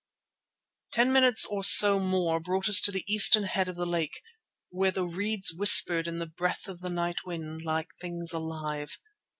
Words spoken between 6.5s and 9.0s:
of the night wind like things alive.